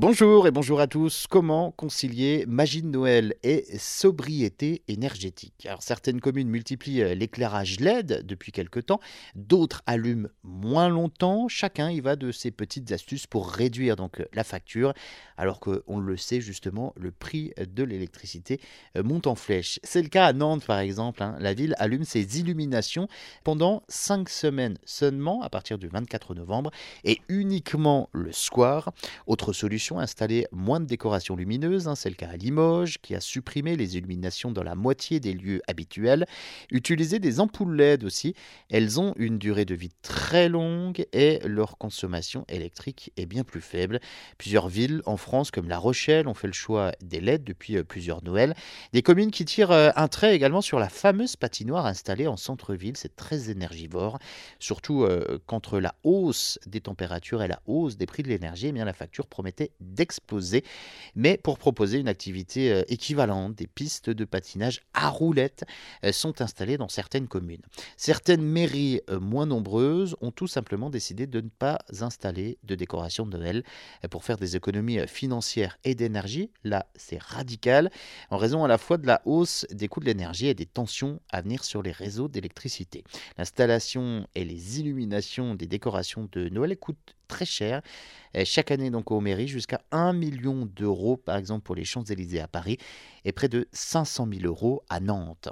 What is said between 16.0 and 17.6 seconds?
le sait justement, le prix